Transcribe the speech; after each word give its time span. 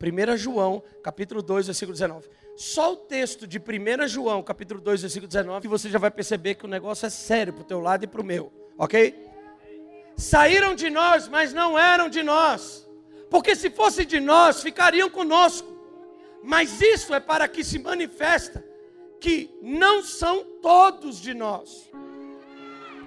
1 0.00 0.36
João, 0.38 0.82
capítulo 1.02 1.42
2, 1.42 1.66
versículo 1.66 1.92
19. 1.92 2.28
Só 2.56 2.94
o 2.94 2.96
texto 2.96 3.46
de 3.46 3.58
1 3.58 4.08
João, 4.08 4.42
capítulo 4.42 4.80
2, 4.80 5.02
versículo 5.02 5.28
19, 5.28 5.60
que 5.60 5.68
você 5.68 5.90
já 5.90 5.98
vai 5.98 6.10
perceber 6.10 6.54
que 6.54 6.64
o 6.64 6.68
negócio 6.68 7.04
é 7.04 7.10
sério 7.10 7.52
para 7.52 7.62
o 7.62 7.66
teu 7.66 7.80
lado 7.80 8.04
e 8.04 8.06
para 8.06 8.20
o 8.20 8.24
meu, 8.24 8.50
ok? 8.78 9.28
Saíram 10.16 10.74
de 10.74 10.88
nós, 10.88 11.28
mas 11.28 11.52
não 11.52 11.78
eram 11.78 12.08
de 12.08 12.22
nós. 12.22 12.88
Porque 13.30 13.54
se 13.54 13.70
fosse 13.70 14.04
de 14.04 14.20
nós, 14.20 14.62
ficariam 14.62 15.08
conosco. 15.08 15.68
Mas 16.42 16.80
isso 16.80 17.14
é 17.14 17.20
para 17.20 17.46
que 17.46 17.62
se 17.62 17.78
manifesta 17.78 18.64
que 19.20 19.50
não 19.62 20.02
são 20.02 20.44
todos 20.62 21.20
de 21.20 21.34
nós. 21.34 21.90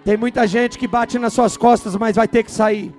Tem 0.05 0.15
muita 0.15 0.45
gente 0.45 0.77
que 0.77 0.87
bate 0.87 1.17
nas 1.17 1.33
suas 1.33 1.57
costas, 1.57 1.95
mas 1.95 2.15
vai 2.15 2.27
ter 2.27 2.43
que 2.43 2.51
sair. 2.51 2.93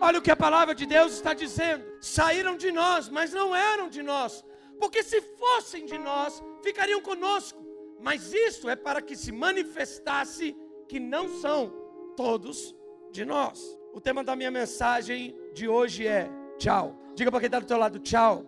Olha 0.00 0.18
o 0.18 0.22
que 0.22 0.30
a 0.30 0.36
palavra 0.36 0.74
de 0.74 0.86
Deus 0.86 1.12
está 1.12 1.32
dizendo. 1.32 1.84
Saíram 2.00 2.56
de 2.56 2.70
nós, 2.70 3.08
mas 3.08 3.32
não 3.32 3.54
eram 3.54 3.88
de 3.88 4.02
nós. 4.02 4.44
Porque 4.78 5.02
se 5.02 5.20
fossem 5.20 5.86
de 5.86 5.98
nós, 5.98 6.42
ficariam 6.62 7.00
conosco. 7.00 7.64
Mas 8.00 8.32
isso 8.32 8.68
é 8.68 8.76
para 8.76 9.00
que 9.00 9.16
se 9.16 9.32
manifestasse 9.32 10.54
que 10.88 11.00
não 11.00 11.28
são 11.40 11.72
todos 12.16 12.74
de 13.10 13.24
nós. 13.24 13.78
O 13.92 14.00
tema 14.00 14.22
da 14.22 14.36
minha 14.36 14.50
mensagem 14.50 15.34
de 15.54 15.66
hoje 15.66 16.06
é 16.06 16.28
tchau. 16.58 16.94
Diga 17.14 17.30
para 17.30 17.40
quem 17.40 17.46
está 17.46 17.58
do 17.58 17.66
teu 17.66 17.78
lado, 17.78 17.98
tchau. 17.98 18.44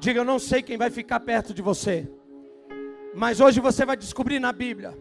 Diga, 0.00 0.20
eu 0.20 0.24
não 0.24 0.38
sei 0.38 0.62
quem 0.62 0.76
vai 0.76 0.90
ficar 0.90 1.20
perto 1.20 1.54
de 1.54 1.62
você. 1.62 2.08
Mas 3.14 3.40
hoje 3.40 3.60
você 3.60 3.84
vai 3.84 3.96
descobrir 3.96 4.40
na 4.40 4.52
Bíblia 4.52 4.96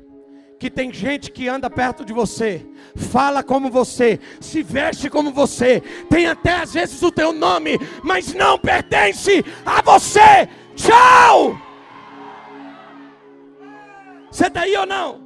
que 0.59 0.69
tem 0.69 0.91
gente 0.91 1.31
que 1.31 1.47
anda 1.47 1.69
perto 1.69 2.03
de 2.03 2.13
você, 2.13 2.65
fala 2.95 3.43
como 3.43 3.69
você, 3.69 4.19
se 4.39 4.63
veste 4.63 5.09
como 5.09 5.31
você, 5.31 5.81
tem 6.09 6.27
até 6.27 6.55
às 6.55 6.73
vezes 6.73 7.01
o 7.01 7.11
teu 7.11 7.31
nome, 7.31 7.77
mas 8.03 8.33
não 8.33 8.57
pertence 8.57 9.43
a 9.65 9.81
você. 9.81 10.49
Tchau! 10.75 11.59
Você 14.31 14.47
está 14.47 14.61
aí 14.61 14.75
ou 14.75 14.85
não? 14.85 15.21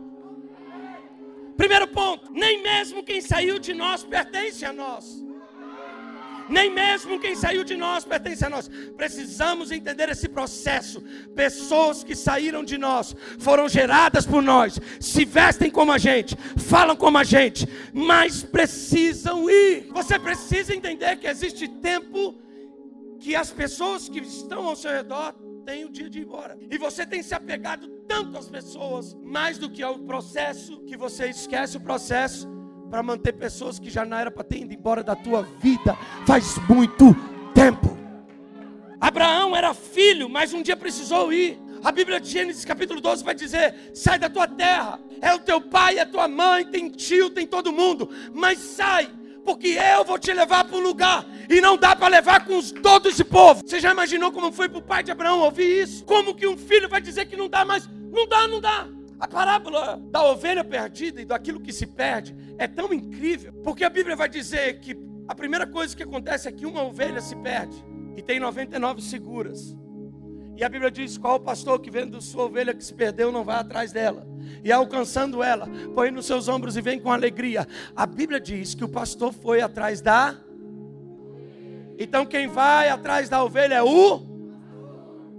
Primeiro 1.57 1.87
ponto: 1.87 2.31
nem 2.31 2.61
mesmo 2.61 3.03
quem 3.03 3.21
saiu 3.21 3.59
de 3.59 3.73
nós 3.73 4.03
pertence 4.03 4.63
a 4.65 4.71
nós 4.71 5.30
nem 6.49 6.73
mesmo 6.73 7.19
quem 7.19 7.35
saiu 7.35 7.63
de 7.63 7.75
nós 7.75 8.05
pertence 8.05 8.45
a 8.45 8.49
nós. 8.49 8.69
Precisamos 8.95 9.71
entender 9.71 10.09
esse 10.09 10.27
processo. 10.27 11.01
Pessoas 11.35 12.03
que 12.03 12.15
saíram 12.15 12.63
de 12.63 12.77
nós 12.77 13.15
foram 13.39 13.67
geradas 13.67 14.25
por 14.25 14.41
nós, 14.41 14.79
se 14.99 15.25
vestem 15.25 15.69
como 15.69 15.91
a 15.91 15.97
gente, 15.97 16.35
falam 16.57 16.95
como 16.95 17.17
a 17.17 17.23
gente, 17.23 17.67
mas 17.93 18.43
precisam 18.43 19.49
ir. 19.49 19.87
Você 19.91 20.19
precisa 20.19 20.75
entender 20.75 21.17
que 21.17 21.27
existe 21.27 21.67
tempo 21.67 22.35
que 23.19 23.35
as 23.35 23.51
pessoas 23.51 24.09
que 24.09 24.19
estão 24.19 24.67
ao 24.67 24.75
seu 24.75 24.91
redor 24.91 25.35
têm 25.65 25.85
o 25.85 25.89
dia 25.89 26.09
de 26.09 26.19
ir 26.19 26.23
embora. 26.23 26.57
E 26.69 26.77
você 26.77 27.05
tem 27.05 27.21
se 27.21 27.35
apegado 27.35 27.87
tanto 28.07 28.37
às 28.37 28.49
pessoas, 28.49 29.15
mais 29.21 29.57
do 29.57 29.69
que 29.69 29.83
ao 29.83 29.99
processo, 29.99 30.81
que 30.81 30.97
você 30.97 31.29
esquece 31.29 31.77
o 31.77 31.81
processo 31.81 32.60
para 32.91 33.01
manter 33.01 33.31
pessoas 33.31 33.79
que 33.79 33.89
já 33.89 34.03
não 34.03 34.17
era 34.17 34.29
para 34.29 34.43
ter 34.43 34.59
ido 34.59 34.73
embora 34.73 35.01
da 35.01 35.15
tua 35.15 35.43
vida 35.61 35.97
faz 36.27 36.57
muito 36.67 37.15
tempo. 37.55 37.97
Abraão 38.99 39.55
era 39.55 39.73
filho, 39.73 40.29
mas 40.29 40.53
um 40.53 40.61
dia 40.61 40.75
precisou 40.75 41.31
ir. 41.31 41.57
A 41.81 41.91
Bíblia 41.91 42.19
de 42.19 42.29
Gênesis 42.29 42.65
capítulo 42.65 42.99
12 42.99 43.23
vai 43.23 43.33
dizer: 43.33 43.91
sai 43.93 44.19
da 44.19 44.29
tua 44.29 44.45
terra, 44.45 44.99
é 45.21 45.33
o 45.33 45.39
teu 45.39 45.61
pai, 45.61 45.97
é 45.97 46.01
a 46.01 46.05
tua 46.05 46.27
mãe, 46.27 46.65
tem 46.65 46.89
tio, 46.89 47.29
tem 47.29 47.47
todo 47.47 47.71
mundo, 47.71 48.09
mas 48.33 48.59
sai, 48.59 49.09
porque 49.45 49.69
eu 49.69 50.03
vou 50.03 50.19
te 50.19 50.33
levar 50.33 50.65
para 50.65 50.77
um 50.77 50.81
lugar 50.81 51.25
e 51.49 51.61
não 51.61 51.77
dá 51.77 51.95
para 51.95 52.09
levar 52.09 52.45
com 52.45 52.61
todo 52.61 53.07
esse 53.07 53.23
povo. 53.23 53.63
Você 53.65 53.79
já 53.79 53.91
imaginou 53.91 54.33
como 54.33 54.51
foi 54.51 54.67
para 54.67 54.79
o 54.79 54.83
pai 54.83 55.01
de 55.01 55.11
Abraão 55.11 55.39
ouvir 55.39 55.83
isso? 55.83 56.03
Como 56.03 56.35
que 56.35 56.45
um 56.45 56.57
filho 56.57 56.89
vai 56.89 56.99
dizer 56.99 57.25
que 57.25 57.37
não 57.37 57.47
dá 57.47 57.63
mais? 57.63 57.89
Não 58.11 58.27
dá, 58.27 58.47
não 58.49 58.59
dá. 58.59 58.85
A 59.21 59.27
parábola 59.27 60.01
da 60.09 60.23
ovelha 60.23 60.63
perdida 60.63 61.21
e 61.21 61.25
daquilo 61.25 61.59
que 61.59 61.71
se 61.71 61.85
perde 61.85 62.35
é 62.57 62.67
tão 62.67 62.91
incrível, 62.91 63.53
porque 63.63 63.83
a 63.83 63.89
Bíblia 63.89 64.15
vai 64.15 64.27
dizer 64.27 64.79
que 64.79 64.97
a 65.27 65.35
primeira 65.35 65.67
coisa 65.67 65.95
que 65.95 66.01
acontece 66.01 66.47
é 66.47 66.51
que 66.51 66.65
uma 66.65 66.81
ovelha 66.81 67.21
se 67.21 67.35
perde 67.35 67.85
e 68.17 68.23
tem 68.23 68.39
99 68.39 68.99
seguras. 68.99 69.77
E 70.57 70.63
a 70.63 70.67
Bíblia 70.67 70.89
diz: 70.89 71.19
qual 71.19 71.35
o 71.35 71.39
pastor 71.39 71.79
que 71.79 71.91
vendo 71.91 72.19
sua 72.19 72.45
ovelha 72.45 72.73
que 72.73 72.83
se 72.83 72.95
perdeu 72.95 73.31
não 73.31 73.43
vai 73.43 73.57
atrás 73.57 73.91
dela? 73.91 74.27
E 74.63 74.71
alcançando 74.71 75.43
ela, 75.43 75.69
põe 75.93 76.09
nos 76.09 76.25
seus 76.25 76.47
ombros 76.47 76.75
e 76.75 76.81
vem 76.81 76.99
com 76.99 77.11
alegria. 77.11 77.67
A 77.95 78.07
Bíblia 78.07 78.39
diz 78.39 78.73
que 78.73 78.83
o 78.83 78.89
pastor 78.89 79.31
foi 79.31 79.61
atrás 79.61 80.01
da. 80.01 80.35
Então 81.95 82.25
quem 82.25 82.47
vai 82.47 82.89
atrás 82.89 83.29
da 83.29 83.43
ovelha 83.43 83.75
é 83.75 83.83
o. 83.83 84.23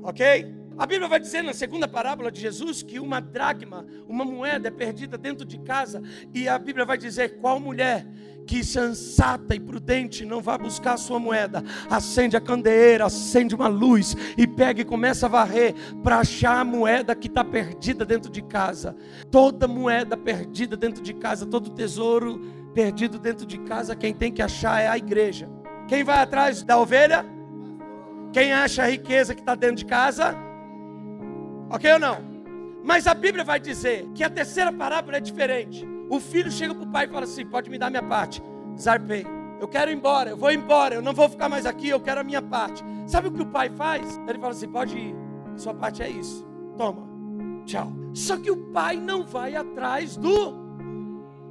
Ok? 0.04 0.61
A 0.78 0.86
Bíblia 0.86 1.08
vai 1.08 1.20
dizer 1.20 1.42
na 1.42 1.52
segunda 1.52 1.86
parábola 1.86 2.30
de 2.30 2.40
Jesus 2.40 2.82
que 2.82 2.98
uma 2.98 3.20
dracma, 3.20 3.86
uma 4.08 4.24
moeda 4.24 4.68
é 4.68 4.70
perdida 4.70 5.18
dentro 5.18 5.44
de 5.44 5.58
casa, 5.58 6.02
e 6.34 6.48
a 6.48 6.58
Bíblia 6.58 6.84
vai 6.84 6.96
dizer 6.96 7.38
qual 7.40 7.60
mulher 7.60 8.06
que 8.46 8.64
sensata 8.64 9.54
e 9.54 9.60
prudente 9.60 10.24
não 10.24 10.40
vai 10.40 10.58
buscar 10.58 10.94
a 10.94 10.96
sua 10.96 11.18
moeda, 11.18 11.62
acende 11.88 12.36
a 12.36 12.40
candeeira, 12.40 13.06
acende 13.06 13.54
uma 13.54 13.68
luz 13.68 14.16
e 14.36 14.46
pega 14.46 14.80
e 14.80 14.84
começa 14.84 15.26
a 15.26 15.28
varrer 15.28 15.74
para 16.02 16.18
achar 16.18 16.58
a 16.58 16.64
moeda 16.64 17.14
que 17.14 17.28
está 17.28 17.44
perdida 17.44 18.04
dentro 18.04 18.30
de 18.30 18.42
casa. 18.42 18.96
Toda 19.30 19.68
moeda 19.68 20.16
perdida 20.16 20.76
dentro 20.76 21.02
de 21.02 21.14
casa, 21.14 21.46
todo 21.46 21.70
tesouro 21.70 22.40
perdido 22.74 23.18
dentro 23.18 23.46
de 23.46 23.58
casa, 23.58 23.94
quem 23.94 24.12
tem 24.14 24.32
que 24.32 24.42
achar 24.42 24.80
é 24.80 24.88
a 24.88 24.96
igreja. 24.96 25.48
Quem 25.86 26.02
vai 26.02 26.18
atrás 26.18 26.62
da 26.62 26.78
ovelha? 26.78 27.24
Quem 28.32 28.52
acha 28.52 28.82
a 28.82 28.86
riqueza 28.86 29.34
que 29.34 29.40
está 29.40 29.54
dentro 29.54 29.76
de 29.76 29.84
casa? 29.84 30.51
Ok 31.72 31.90
ou 31.90 31.98
não? 31.98 32.18
Mas 32.84 33.06
a 33.06 33.14
Bíblia 33.14 33.42
vai 33.42 33.58
dizer 33.58 34.06
que 34.14 34.22
a 34.22 34.28
terceira 34.28 34.70
parábola 34.70 35.16
é 35.16 35.20
diferente. 35.20 35.88
O 36.10 36.20
filho 36.20 36.50
chega 36.50 36.74
para 36.74 36.84
o 36.84 36.90
pai 36.92 37.06
e 37.06 37.08
fala 37.08 37.24
assim: 37.24 37.46
pode 37.46 37.70
me 37.70 37.78
dar 37.78 37.88
minha 37.88 38.02
parte. 38.02 38.42
Zarpei. 38.78 39.26
Eu 39.58 39.66
quero 39.68 39.90
ir 39.90 39.94
embora, 39.94 40.30
eu 40.30 40.36
vou 40.36 40.50
embora, 40.50 40.96
eu 40.96 41.00
não 41.00 41.14
vou 41.14 41.28
ficar 41.28 41.48
mais 41.48 41.64
aqui, 41.64 41.88
eu 41.88 42.00
quero 42.00 42.20
a 42.20 42.24
minha 42.24 42.42
parte. 42.42 42.84
Sabe 43.06 43.28
o 43.28 43.32
que 43.32 43.40
o 43.40 43.46
pai 43.46 43.70
faz? 43.70 44.20
Ele 44.28 44.38
fala 44.38 44.52
assim: 44.52 44.68
pode 44.68 44.98
ir, 44.98 45.14
sua 45.56 45.72
parte 45.72 46.02
é 46.02 46.10
isso. 46.10 46.46
Toma, 46.76 47.08
tchau. 47.64 47.90
Só 48.12 48.36
que 48.36 48.50
o 48.50 48.56
pai 48.56 48.96
não 48.96 49.24
vai 49.24 49.56
atrás 49.56 50.16
do. 50.16 50.60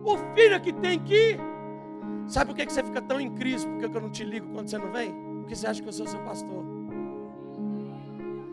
O 0.04 0.18
filho 0.36 0.56
é 0.56 0.60
que 0.60 0.74
tem 0.74 1.00
que 1.00 1.16
ir. 1.16 1.40
Sabe 2.28 2.52
por 2.52 2.56
que 2.56 2.72
você 2.72 2.84
fica 2.84 3.02
tão 3.02 3.20
em 3.20 3.34
crise? 3.34 3.66
Porque 3.66 3.86
eu 3.86 4.02
não 4.02 4.10
te 4.12 4.24
ligo 4.24 4.48
quando 4.54 4.68
você 4.68 4.78
não 4.78 4.92
vem? 4.92 5.14
Porque 5.40 5.56
você 5.56 5.66
acha 5.66 5.82
que 5.82 5.88
eu 5.88 5.94
sou 5.94 6.06
seu 6.06 6.20
pastor. 6.20 6.64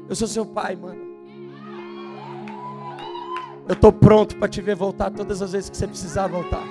Eu 0.08 0.14
sou 0.14 0.26
seu 0.26 0.46
pai, 0.46 0.74
mano. 0.74 1.07
Eu 3.68 3.74
estou 3.74 3.92
pronto 3.92 4.34
para 4.38 4.48
te 4.48 4.62
ver 4.62 4.74
voltar 4.74 5.10
todas 5.10 5.42
as 5.42 5.52
vezes 5.52 5.68
que 5.68 5.76
você 5.76 5.86
precisar 5.86 6.26
voltar. 6.26 6.64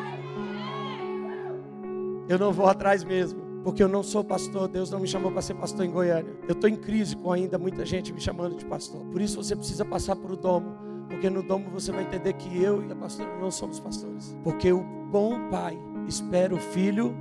Eu 2.27 2.39
não 2.39 2.51
vou 2.51 2.65
atrás 2.65 3.03
mesmo, 3.03 3.39
porque 3.63 3.83
eu 3.83 3.87
não 3.87 4.01
sou 4.01 4.23
pastor. 4.23 4.67
Deus 4.67 4.89
não 4.89 4.99
me 4.99 5.07
chamou 5.07 5.31
para 5.31 5.43
ser 5.43 5.53
pastor 5.53 5.85
em 5.85 5.91
Goiânia. 5.91 6.35
Eu 6.47 6.53
estou 6.53 6.67
em 6.67 6.75
crise 6.75 7.15
com 7.15 7.31
ainda 7.31 7.59
muita 7.59 7.85
gente 7.85 8.11
me 8.11 8.19
chamando 8.19 8.55
de 8.55 8.65
pastor. 8.65 9.05
Por 9.11 9.21
isso 9.21 9.41
você 9.41 9.55
precisa 9.55 9.85
passar 9.85 10.15
por 10.15 10.31
o 10.31 10.35
domo, 10.35 10.75
porque 11.07 11.29
no 11.29 11.43
domo 11.43 11.69
você 11.69 11.91
vai 11.91 12.01
entender 12.01 12.33
que 12.33 12.63
eu 12.63 12.83
e 12.83 12.91
a 12.91 12.95
pastora 12.95 13.29
não 13.39 13.51
somos 13.51 13.79
pastores. 13.79 14.35
Porque 14.43 14.73
o 14.73 14.83
bom 15.11 15.51
pai 15.51 15.77
espera 16.07 16.53
o 16.53 16.57
filho, 16.57 17.15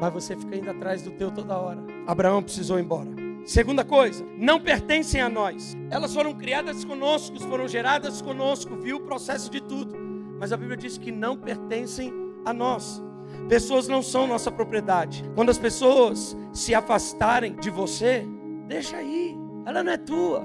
mas 0.00 0.12
você 0.12 0.36
fica 0.36 0.54
indo 0.54 0.70
atrás 0.70 1.02
do 1.02 1.10
teu 1.10 1.32
toda 1.32 1.58
hora. 1.58 1.84
Abraão 2.06 2.40
precisou 2.40 2.78
ir 2.78 2.82
embora. 2.82 3.15
Segunda 3.46 3.84
coisa, 3.84 4.26
não 4.36 4.58
pertencem 4.58 5.20
a 5.20 5.28
nós. 5.28 5.76
Elas 5.88 6.12
foram 6.12 6.34
criadas 6.34 6.84
conosco, 6.84 7.38
foram 7.38 7.68
geradas 7.68 8.20
conosco, 8.20 8.74
viu 8.74 8.96
o 8.96 9.02
processo 9.02 9.48
de 9.48 9.60
tudo. 9.60 9.96
Mas 10.40 10.52
a 10.52 10.56
Bíblia 10.56 10.76
diz 10.76 10.98
que 10.98 11.12
não 11.12 11.36
pertencem 11.36 12.12
a 12.44 12.52
nós. 12.52 13.00
Pessoas 13.48 13.86
não 13.86 14.02
são 14.02 14.26
nossa 14.26 14.50
propriedade. 14.50 15.24
Quando 15.36 15.50
as 15.50 15.58
pessoas 15.58 16.36
se 16.52 16.74
afastarem 16.74 17.54
de 17.54 17.70
você, 17.70 18.26
deixa 18.66 18.96
aí. 18.96 19.36
Ela 19.64 19.84
não 19.84 19.92
é 19.92 19.96
tua. 19.96 20.42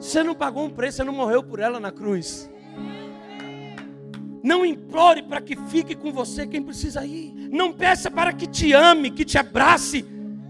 Você 0.00 0.22
não 0.22 0.34
pagou 0.34 0.64
um 0.64 0.70
preço, 0.70 0.96
você 0.96 1.04
não 1.04 1.12
morreu 1.12 1.42
por 1.42 1.60
ela 1.60 1.78
na 1.78 1.92
cruz. 1.92 2.50
Não 4.42 4.64
implore 4.64 5.22
para 5.22 5.42
que 5.42 5.54
fique 5.54 5.94
com 5.94 6.10
você 6.10 6.46
quem 6.46 6.62
precisa 6.62 7.04
ir. 7.04 7.50
Não 7.52 7.74
peça 7.74 8.10
para 8.10 8.32
que 8.32 8.46
te 8.46 8.72
ame, 8.72 9.10
que 9.10 9.24
te 9.24 9.36
abrace, 9.36 10.02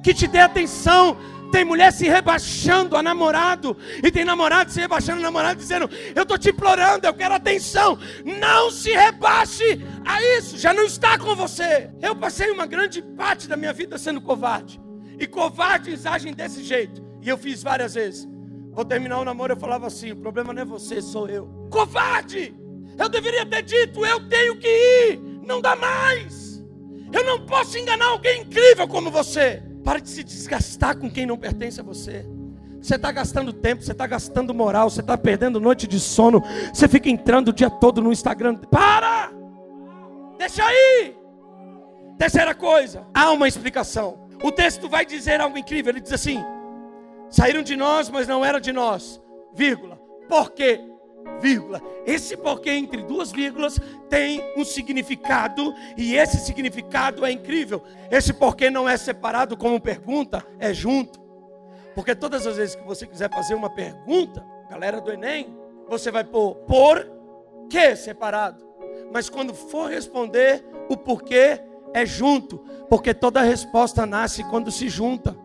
que 0.05 0.15
te 0.15 0.29
dê 0.29 0.39
atenção. 0.39 1.17
Tem 1.51 1.65
mulher 1.65 1.93
se 1.93 2.09
rebaixando 2.09 2.97
a 2.97 3.03
namorado, 3.03 3.77
e 4.03 4.11
tem 4.11 4.25
namorado 4.25 4.71
se 4.71 4.81
rebaixando 4.81 5.21
a 5.21 5.23
namorado, 5.23 5.59
dizendo: 5.59 5.89
Eu 6.15 6.23
estou 6.23 6.39
te 6.39 6.51
implorando, 6.51 7.07
eu 7.07 7.15
quero 7.15 7.35
atenção. 7.35 7.99
Não 8.25 8.71
se 8.71 8.93
rebaixe 8.93 9.81
a 10.05 10.23
isso, 10.39 10.59
já 10.59 10.73
não 10.73 10.85
está 10.85 11.19
com 11.19 11.35
você. 11.35 11.91
Eu 12.01 12.15
passei 12.15 12.51
uma 12.51 12.67
grande 12.67 13.03
parte 13.03 13.49
da 13.49 13.57
minha 13.57 13.73
vida 13.73 13.99
sendo 13.99 14.21
covarde, 14.21 14.81
e 15.19 15.27
covardes 15.27 16.07
agem 16.07 16.33
desse 16.35 16.63
jeito, 16.63 17.03
e 17.23 17.29
eu 17.29 17.39
fiz 17.39 17.63
várias 17.63 17.95
vezes. 17.95 18.29
Vou 18.73 18.85
terminar 18.85 19.21
o 19.21 19.25
namoro, 19.25 19.55
eu 19.55 19.59
falava 19.59 19.87
assim: 19.87 20.13
O 20.13 20.17
problema 20.17 20.53
não 20.53 20.63
é 20.63 20.65
você, 20.65 21.01
sou 21.01 21.29
eu. 21.29 21.47
Covarde! 21.71 22.55
Eu 22.99 23.09
deveria 23.09 23.47
ter 23.47 23.63
dito: 23.63 24.05
Eu 24.05 24.29
tenho 24.29 24.57
que 24.57 24.69
ir, 24.69 25.21
não 25.43 25.61
dá 25.61 25.75
mais. 25.77 26.63
Eu 27.13 27.25
não 27.25 27.47
posso 27.47 27.79
enganar 27.79 28.07
alguém 28.07 28.43
incrível 28.43 28.87
como 28.89 29.11
você. 29.11 29.63
Para 29.87 30.01
de 30.01 30.09
se 30.09 30.25
desgastar 30.25 30.99
com 30.99 31.09
quem 31.09 31.25
não 31.25 31.39
pertence 31.39 31.81
a 31.81 31.85
você. 31.85 32.27
Você 32.83 32.97
está 32.97 33.13
gastando 33.13 33.53
tempo, 33.53 33.85
você 33.85 33.93
está 33.93 34.05
gastando 34.05 34.53
moral, 34.53 34.91
você 34.91 35.01
está 35.01 35.17
perdendo 35.17 35.61
noite 35.61 35.87
de 35.87 36.01
sono. 36.01 36.43
Você 36.75 36.89
fica 36.89 37.09
entrando 37.09 37.49
o 37.49 37.53
dia 37.53 37.71
todo 37.71 38.03
no 38.03 38.11
Instagram. 38.11 38.57
Para! 38.57 39.31
Deixa 40.39 40.65
aí! 40.65 41.17
Terceira 42.19 42.53
coisa, 42.53 43.07
há 43.15 43.31
uma 43.31 43.47
explicação. 43.47 44.29
O 44.43 44.51
texto 44.51 44.89
vai 44.89 45.07
dizer 45.07 45.41
algo 45.41 45.57
incrível. 45.57 45.93
Ele 45.93 46.01
diz 46.01 46.13
assim: 46.13 46.43
saíram 47.31 47.63
de 47.63 47.77
nós, 47.77 48.11
mas 48.11 48.27
não 48.27 48.45
eram 48.45 48.59
de 48.59 48.73
nós. 48.73 49.23
Vírgula. 49.55 50.01
Por 50.29 50.51
quê? 50.51 50.81
Vírgula. 51.41 51.83
Esse 52.07 52.37
porquê 52.37 52.71
entre 52.71 53.03
duas 53.03 53.31
vírgulas 53.31 53.79
tem 54.09 54.43
um 54.57 54.65
significado 54.65 55.75
e 55.97 56.15
esse 56.15 56.39
significado 56.39 57.25
é 57.25 57.31
incrível. 57.31 57.83
Esse 58.11 58.33
porquê 58.33 58.71
não 58.71 58.89
é 58.89 58.97
separado 58.97 59.57
como 59.57 59.81
pergunta, 59.81 60.45
é 60.59 60.73
junto. 60.73 61.21
Porque 61.95 62.15
todas 62.15 62.47
as 62.47 62.57
vezes 62.57 62.75
que 62.75 62.85
você 62.85 63.07
quiser 63.07 63.31
fazer 63.31 63.55
uma 63.55 63.71
pergunta, 63.71 64.45
galera 64.69 65.01
do 65.01 65.11
Enem, 65.11 65.57
você 65.89 66.11
vai 66.11 66.25
pôr 66.25 66.55
por 66.67 67.07
que 67.71 67.97
separado. 67.97 68.65
Mas 69.13 69.29
quando 69.29 69.55
for 69.55 69.91
responder, 69.91 70.65
o 70.89 70.97
porquê 70.97 71.61
é 71.95 72.05
junto, 72.05 72.59
porque 72.89 73.15
toda 73.15 73.41
resposta 73.41 74.05
nasce 74.05 74.45
quando 74.45 74.71
se 74.71 74.89
junta. 74.89 75.37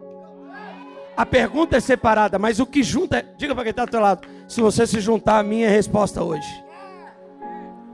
A 1.16 1.26
pergunta 1.26 1.78
é 1.78 1.80
separada, 1.80 2.40
mas 2.40 2.60
o 2.60 2.66
que 2.66 2.82
junta 2.82 3.18
é. 3.18 3.22
Diga 3.38 3.54
para 3.54 3.64
quem 3.64 3.72
está 3.72 3.86
do 3.86 3.92
teu 3.92 4.00
lado. 4.00 4.28
Se 4.52 4.60
você 4.60 4.86
se 4.86 5.00
juntar, 5.00 5.40
a 5.40 5.44
minha 5.44 5.70
resposta 5.70 6.22
hoje. 6.22 6.46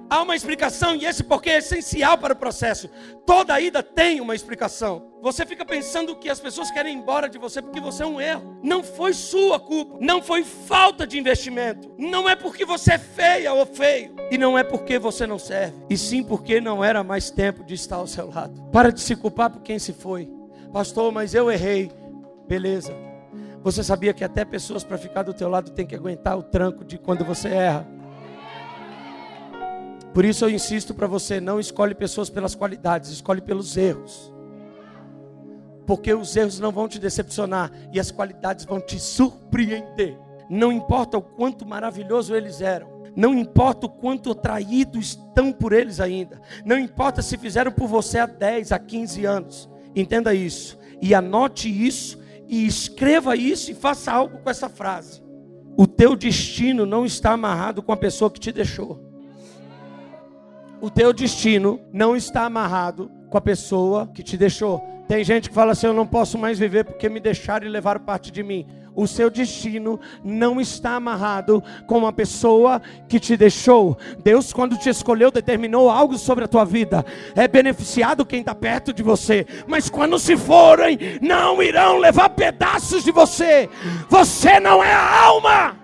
Há 0.09 0.23
uma 0.23 0.35
explicação 0.35 0.95
e 0.95 1.05
esse 1.05 1.23
porquê 1.23 1.51
é 1.51 1.57
essencial 1.59 2.17
para 2.17 2.33
o 2.33 2.35
processo. 2.35 2.89
Toda 3.27 3.61
ida 3.61 3.83
tem 3.83 4.19
uma 4.19 4.33
explicação. 4.33 5.07
Você 5.21 5.45
fica 5.45 5.63
pensando 5.63 6.15
que 6.15 6.27
as 6.27 6.39
pessoas 6.39 6.71
querem 6.71 6.95
ir 6.95 6.97
embora 6.97 7.29
de 7.29 7.37
você 7.37 7.61
porque 7.61 7.79
você 7.79 8.01
é 8.01 8.07
um 8.07 8.19
erro. 8.19 8.57
Não 8.63 8.83
foi 8.83 9.13
sua 9.13 9.59
culpa, 9.59 9.99
não 10.01 10.19
foi 10.19 10.43
falta 10.43 11.05
de 11.05 11.19
investimento. 11.19 11.93
Não 11.95 12.27
é 12.27 12.35
porque 12.35 12.65
você 12.65 12.93
é 12.93 12.97
feia 12.97 13.53
ou 13.53 13.63
feio 13.63 14.15
e 14.31 14.35
não 14.35 14.57
é 14.57 14.63
porque 14.63 14.97
você 14.97 15.27
não 15.27 15.37
serve, 15.37 15.77
e 15.87 15.95
sim 15.95 16.23
porque 16.23 16.59
não 16.59 16.83
era 16.83 17.03
mais 17.03 17.29
tempo 17.29 17.63
de 17.63 17.75
estar 17.75 17.97
ao 17.97 18.07
seu 18.07 18.31
lado. 18.31 18.59
Para 18.71 18.91
de 18.91 19.01
se 19.01 19.15
culpar 19.15 19.51
por 19.51 19.61
quem 19.61 19.77
se 19.77 19.93
foi. 19.93 20.27
Pastor, 20.73 21.11
mas 21.11 21.35
eu 21.35 21.51
errei. 21.51 21.91
Beleza. 22.47 23.06
Você 23.63 23.83
sabia 23.83 24.13
que 24.13 24.23
até 24.23 24.45
pessoas 24.45 24.83
para 24.83 24.97
ficar 24.97 25.23
do 25.23 25.33
teu 25.33 25.49
lado 25.49 25.71
tem 25.71 25.85
que 25.85 25.95
aguentar 25.95 26.37
o 26.37 26.43
tranco 26.43 26.85
de 26.85 26.97
quando 26.97 27.25
você 27.25 27.49
erra? 27.49 27.87
Por 30.13 30.25
isso 30.25 30.45
eu 30.45 30.49
insisto 30.49 30.93
para 30.93 31.05
você, 31.05 31.39
não 31.39 31.59
escolhe 31.59 31.93
pessoas 31.93 32.29
pelas 32.29 32.55
qualidades, 32.55 33.11
escolhe 33.11 33.41
pelos 33.41 33.77
erros. 33.77 34.33
Porque 35.85 36.13
os 36.13 36.35
erros 36.35 36.59
não 36.59 36.71
vão 36.71 36.87
te 36.87 36.99
decepcionar 36.99 37.71
e 37.93 37.99
as 37.99 38.09
qualidades 38.09 38.65
vão 38.65 38.79
te 38.79 38.99
surpreender. 38.99 40.17
Não 40.49 40.71
importa 40.71 41.17
o 41.17 41.21
quanto 41.21 41.67
maravilhoso 41.67 42.33
eles 42.33 42.61
eram, 42.61 43.03
não 43.15 43.33
importa 43.33 43.85
o 43.85 43.89
quanto 43.89 44.31
atraídos 44.31 45.09
estão 45.09 45.51
por 45.51 45.73
eles 45.73 45.99
ainda, 45.99 46.41
não 46.63 46.79
importa 46.79 47.21
se 47.21 47.37
fizeram 47.37 47.71
por 47.71 47.87
você 47.87 48.17
há 48.19 48.25
10, 48.25 48.71
há 48.71 48.79
15 48.79 49.25
anos. 49.25 49.69
Entenda 49.95 50.33
isso 50.33 50.79
e 51.01 51.13
anote 51.13 51.67
isso 51.69 52.17
e 52.47 52.65
escreva 52.65 53.35
isso 53.35 53.71
e 53.71 53.75
faça 53.75 54.11
algo 54.11 54.39
com 54.39 54.49
essa 54.49 54.69
frase. 54.69 55.21
O 55.77 55.85
teu 55.85 56.15
destino 56.15 56.85
não 56.85 57.05
está 57.05 57.31
amarrado 57.31 57.83
com 57.83 57.91
a 57.91 57.97
pessoa 57.97 58.31
que 58.31 58.39
te 58.39 58.51
deixou. 58.51 58.99
O 60.81 60.89
teu 60.89 61.11
destino 61.11 61.79
não 61.91 62.15
está 62.15 62.45
amarrado 62.45 63.11
com 63.29 63.37
a 63.37 63.41
pessoa 63.41 64.07
que 64.07 64.23
te 64.23 64.37
deixou. 64.37 64.81
Tem 65.07 65.23
gente 65.23 65.49
que 65.49 65.55
fala 65.55 65.71
assim: 65.71 65.87
Eu 65.87 65.93
não 65.93 66.05
posso 66.05 66.37
mais 66.37 66.59
viver 66.59 66.83
porque 66.83 67.09
me 67.09 67.19
deixaram 67.19 67.65
e 67.65 67.69
levaram 67.69 68.01
parte 68.01 68.31
de 68.31 68.43
mim. 68.43 68.65
O 68.97 69.05
seu 69.05 69.29
destino 69.29 69.99
não 70.23 70.59
está 70.59 70.95
amarrado 70.95 71.63
com 71.85 71.99
uma 71.99 72.11
pessoa 72.11 72.81
que 73.07 73.19
te 73.19 73.37
deixou. 73.37 73.95
Deus, 74.23 74.51
quando 74.51 74.75
te 74.75 74.89
escolheu, 74.89 75.29
determinou 75.29 75.87
algo 75.87 76.17
sobre 76.17 76.45
a 76.45 76.47
tua 76.47 76.65
vida. 76.65 77.05
É 77.35 77.47
beneficiado 77.47 78.25
quem 78.25 78.39
está 78.39 78.55
perto 78.55 78.91
de 78.91 79.03
você. 79.03 79.45
Mas 79.67 79.87
quando 79.87 80.17
se 80.17 80.35
forem, 80.35 80.97
não 81.21 81.61
irão 81.61 81.99
levar 81.99 82.29
pedaços 82.29 83.03
de 83.03 83.11
você. 83.11 83.69
Você 84.09 84.59
não 84.59 84.83
é 84.83 84.91
a 84.91 85.25
alma. 85.25 85.77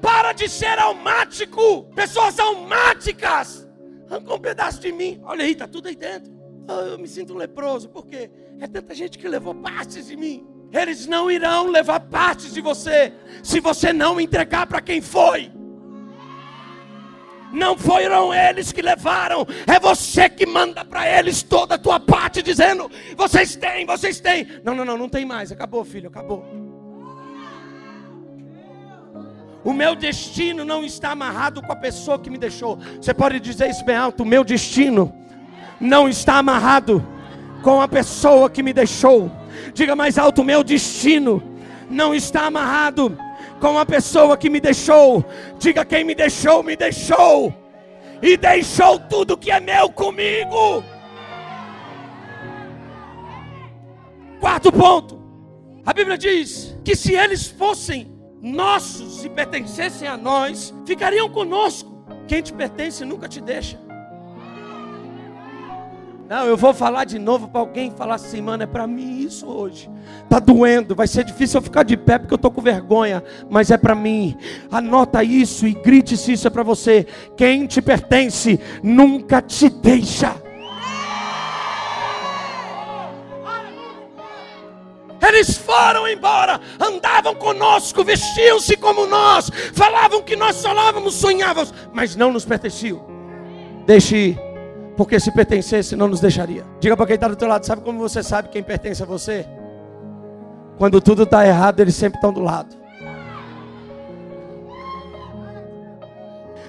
Para 0.00 0.32
de 0.32 0.48
ser 0.48 0.78
almático. 0.78 1.84
Pessoas 1.94 2.38
almáticas. 2.40 3.68
Arrancou 4.08 4.36
um 4.36 4.40
pedaço 4.40 4.80
de 4.80 4.90
mim. 4.90 5.20
Olha 5.22 5.44
aí, 5.44 5.52
está 5.52 5.68
tudo 5.68 5.88
aí 5.88 5.96
dentro. 5.96 6.32
Oh, 6.66 6.80
eu 6.80 6.98
me 6.98 7.06
sinto 7.06 7.34
leproso. 7.34 7.90
Por 7.90 8.06
quê? 8.06 8.30
É 8.58 8.66
tanta 8.66 8.94
gente 8.94 9.18
que 9.18 9.28
levou 9.28 9.54
partes 9.54 10.06
de 10.06 10.16
mim. 10.16 10.55
Eles 10.72 11.06
não 11.06 11.30
irão 11.30 11.68
levar 11.70 12.00
partes 12.00 12.52
de 12.52 12.60
você 12.60 13.12
se 13.42 13.60
você 13.60 13.92
não 13.92 14.20
entregar 14.20 14.66
para 14.66 14.80
quem 14.80 15.00
foi. 15.00 15.50
Não 17.52 17.76
foram 17.76 18.34
eles 18.34 18.72
que 18.72 18.82
levaram, 18.82 19.46
é 19.66 19.78
você 19.78 20.28
que 20.28 20.44
manda 20.44 20.84
para 20.84 21.08
eles 21.08 21.42
toda 21.42 21.76
a 21.76 21.78
tua 21.78 21.98
parte, 22.00 22.42
dizendo: 22.42 22.90
vocês 23.16 23.56
têm, 23.56 23.86
vocês 23.86 24.20
têm. 24.20 24.46
Não, 24.64 24.74
não, 24.74 24.84
não, 24.84 24.98
não 24.98 25.08
tem 25.08 25.24
mais. 25.24 25.52
Acabou, 25.52 25.84
filho, 25.84 26.08
acabou. 26.08 26.44
O 29.64 29.72
meu 29.72 29.94
destino 29.94 30.64
não 30.64 30.84
está 30.84 31.10
amarrado 31.10 31.62
com 31.62 31.72
a 31.72 31.76
pessoa 31.76 32.18
que 32.18 32.30
me 32.30 32.38
deixou. 32.38 32.78
Você 33.00 33.14
pode 33.14 33.40
dizer 33.40 33.70
isso 33.70 33.84
bem 33.84 33.96
alto: 33.96 34.22
o 34.22 34.26
meu 34.26 34.44
destino 34.44 35.14
não 35.80 36.08
está 36.08 36.38
amarrado 36.38 37.04
com 37.62 37.80
a 37.80 37.88
pessoa 37.88 38.50
que 38.50 38.62
me 38.62 38.72
deixou. 38.72 39.30
Diga 39.72 39.96
mais 39.96 40.18
alto: 40.18 40.44
meu 40.44 40.62
destino 40.62 41.42
não 41.88 42.14
está 42.14 42.46
amarrado 42.46 43.16
com 43.60 43.78
a 43.78 43.86
pessoa 43.86 44.36
que 44.36 44.50
me 44.50 44.60
deixou. 44.60 45.24
Diga 45.58 45.84
quem 45.84 46.04
me 46.04 46.14
deixou, 46.14 46.62
me 46.62 46.76
deixou. 46.76 47.54
E 48.22 48.36
deixou 48.36 48.98
tudo 48.98 49.36
que 49.36 49.50
é 49.50 49.60
meu 49.60 49.90
comigo. 49.90 50.82
Quarto 54.40 54.72
ponto. 54.72 55.16
A 55.84 55.92
Bíblia 55.92 56.18
diz 56.18 56.76
que 56.84 56.96
se 56.96 57.14
eles 57.14 57.46
fossem 57.46 58.12
nossos, 58.42 59.20
se 59.20 59.28
pertencessem 59.28 60.08
a 60.08 60.16
nós, 60.16 60.74
ficariam 60.84 61.28
conosco. 61.28 62.04
Quem 62.26 62.42
te 62.42 62.52
pertence 62.52 63.04
nunca 63.04 63.28
te 63.28 63.40
deixa. 63.40 63.85
Não, 66.28 66.44
eu 66.44 66.56
vou 66.56 66.74
falar 66.74 67.04
de 67.04 67.20
novo 67.20 67.46
para 67.46 67.60
alguém 67.60 67.90
falar 67.90 68.16
assim, 68.16 68.40
mano, 68.40 68.64
é 68.64 68.66
para 68.66 68.84
mim 68.84 69.20
isso 69.20 69.46
hoje. 69.46 69.88
Tá 70.28 70.40
doendo, 70.40 70.94
vai 70.94 71.06
ser 71.06 71.22
difícil 71.22 71.58
eu 71.58 71.62
ficar 71.62 71.84
de 71.84 71.96
pé 71.96 72.18
porque 72.18 72.34
eu 72.34 72.38
tô 72.38 72.50
com 72.50 72.60
vergonha, 72.60 73.22
mas 73.48 73.70
é 73.70 73.76
para 73.76 73.94
mim. 73.94 74.36
Anota 74.70 75.22
isso 75.22 75.68
e 75.68 75.72
grite 75.72 76.16
se 76.16 76.32
isso 76.32 76.48
é 76.48 76.50
para 76.50 76.64
você. 76.64 77.06
Quem 77.36 77.66
te 77.66 77.80
pertence 77.80 78.58
nunca 78.82 79.40
te 79.40 79.68
deixa. 79.68 80.34
Eles 85.28 85.56
foram 85.56 86.08
embora, 86.08 86.60
andavam 86.80 87.34
conosco, 87.34 88.04
vestiam-se 88.04 88.76
como 88.76 89.06
nós, 89.06 89.50
falavam 89.74 90.22
que 90.22 90.36
nós 90.36 90.62
falávamos, 90.62 91.14
sonhávamos, 91.14 91.74
mas 91.92 92.16
não 92.16 92.32
nos 92.32 92.44
pertenciam. 92.44 93.04
Deixe 93.84 94.16
ir, 94.16 94.38
porque 94.96 95.20
se 95.20 95.30
pertencesse, 95.30 95.94
não 95.94 96.08
nos 96.08 96.20
deixaria. 96.20 96.64
Diga 96.80 96.96
para 96.96 97.06
quem 97.06 97.14
está 97.14 97.28
do 97.28 97.36
teu 97.36 97.48
lado: 97.48 97.66
sabe 97.66 97.82
como 97.82 97.98
você 97.98 98.22
sabe 98.22 98.48
quem 98.48 98.62
pertence 98.62 99.02
a 99.02 99.06
você? 99.06 99.46
Quando 100.78 101.00
tudo 101.00 101.22
está 101.22 101.46
errado, 101.46 101.80
eles 101.80 101.94
sempre 101.94 102.18
estão 102.18 102.32
do 102.32 102.40
lado. 102.40 102.86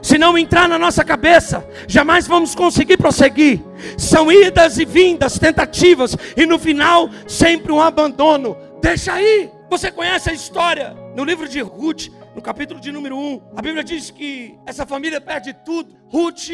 Se 0.01 0.17
não 0.17 0.37
entrar 0.37 0.69
na 0.69 0.79
nossa 0.79 1.03
cabeça, 1.03 1.67
jamais 1.87 2.27
vamos 2.27 2.55
conseguir 2.55 2.97
prosseguir. 2.97 3.61
São 3.97 4.31
idas 4.31 4.77
e 4.77 4.85
vindas, 4.85 5.37
tentativas, 5.37 6.15
e 6.35 6.45
no 6.45 6.57
final, 6.57 7.09
sempre 7.27 7.71
um 7.71 7.81
abandono. 7.81 8.55
Deixa 8.81 9.13
aí. 9.13 9.49
Você 9.69 9.91
conhece 9.91 10.29
a 10.29 10.33
história 10.33 10.95
no 11.13 11.25
livro 11.25 11.47
de 11.49 11.59
Ruth, 11.59 12.07
no 12.33 12.41
capítulo 12.41 12.79
de 12.79 12.89
número 12.89 13.17
1. 13.17 13.41
A 13.57 13.61
Bíblia 13.61 13.83
diz 13.83 14.09
que 14.09 14.57
essa 14.65 14.85
família 14.85 15.19
perde 15.19 15.53
tudo. 15.65 15.93
Ruth 16.07 16.51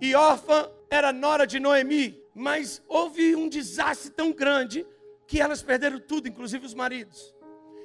e 0.00 0.14
órfã 0.14 0.70
era 0.90 1.12
nora 1.12 1.46
de 1.46 1.58
Noemi, 1.58 2.22
mas 2.34 2.82
houve 2.86 3.34
um 3.34 3.48
desastre 3.48 4.10
tão 4.10 4.32
grande 4.32 4.86
que 5.26 5.40
elas 5.40 5.62
perderam 5.62 5.98
tudo, 5.98 6.28
inclusive 6.28 6.64
os 6.64 6.74
maridos. 6.74 7.34